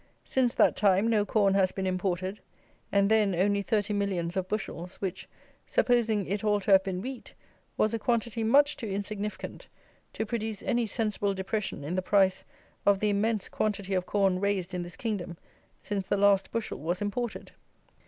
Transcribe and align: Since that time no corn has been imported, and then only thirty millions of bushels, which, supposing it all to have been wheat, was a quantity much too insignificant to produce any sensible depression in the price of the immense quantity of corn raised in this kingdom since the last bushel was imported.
Since 0.23 0.55
that 0.55 0.75
time 0.75 1.07
no 1.07 1.23
corn 1.27 1.53
has 1.53 1.71
been 1.71 1.85
imported, 1.85 2.39
and 2.91 3.07
then 3.07 3.35
only 3.35 3.61
thirty 3.61 3.93
millions 3.93 4.35
of 4.35 4.47
bushels, 4.47 4.95
which, 4.95 5.29
supposing 5.67 6.25
it 6.25 6.43
all 6.43 6.59
to 6.61 6.71
have 6.71 6.83
been 6.83 7.01
wheat, 7.03 7.35
was 7.77 7.93
a 7.93 7.99
quantity 7.99 8.43
much 8.43 8.75
too 8.75 8.87
insignificant 8.87 9.67
to 10.13 10.25
produce 10.25 10.63
any 10.63 10.87
sensible 10.87 11.35
depression 11.35 11.83
in 11.83 11.93
the 11.93 12.01
price 12.01 12.43
of 12.83 12.97
the 12.99 13.09
immense 13.11 13.47
quantity 13.47 13.93
of 13.93 14.07
corn 14.07 14.39
raised 14.39 14.73
in 14.73 14.81
this 14.81 14.97
kingdom 14.97 15.37
since 15.83 16.07
the 16.07 16.17
last 16.17 16.49
bushel 16.51 16.79
was 16.79 16.99
imported. 16.99 17.51